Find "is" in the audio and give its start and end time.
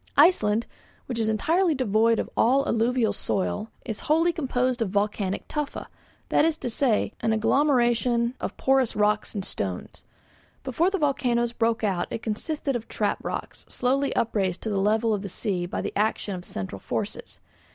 1.19-1.29, 3.85-3.99, 6.43-6.57